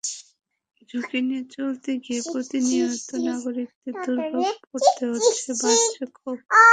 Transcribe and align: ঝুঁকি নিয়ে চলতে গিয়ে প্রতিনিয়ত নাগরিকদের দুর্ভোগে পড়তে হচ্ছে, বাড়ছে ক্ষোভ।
ঝুঁকি 0.89 1.19
নিয়ে 1.27 1.43
চলতে 1.55 1.91
গিয়ে 2.03 2.21
প্রতিনিয়ত 2.27 3.07
নাগরিকদের 3.27 3.93
দুর্ভোগে 3.97 4.51
পড়তে 4.63 5.03
হচ্ছে, 5.11 5.49
বাড়ছে 5.61 6.03
ক্ষোভ। 6.15 6.37